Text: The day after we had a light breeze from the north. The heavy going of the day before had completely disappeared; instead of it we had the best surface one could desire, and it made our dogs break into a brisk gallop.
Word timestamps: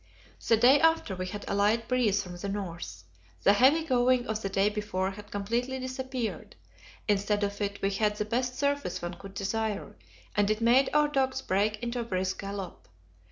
The 0.47 0.57
day 0.57 0.79
after 0.79 1.15
we 1.15 1.27
had 1.27 1.47
a 1.47 1.53
light 1.53 1.87
breeze 1.87 2.23
from 2.23 2.35
the 2.35 2.49
north. 2.49 3.03
The 3.43 3.53
heavy 3.53 3.83
going 3.83 4.25
of 4.25 4.41
the 4.41 4.49
day 4.49 4.67
before 4.67 5.11
had 5.11 5.29
completely 5.29 5.77
disappeared; 5.79 6.55
instead 7.07 7.43
of 7.43 7.61
it 7.61 7.79
we 7.83 7.91
had 7.91 8.15
the 8.15 8.25
best 8.25 8.57
surface 8.57 9.03
one 9.03 9.13
could 9.13 9.35
desire, 9.35 9.95
and 10.35 10.49
it 10.49 10.59
made 10.59 10.89
our 10.91 11.07
dogs 11.07 11.43
break 11.43 11.83
into 11.83 11.99
a 11.99 12.03
brisk 12.03 12.39
gallop. 12.41 12.87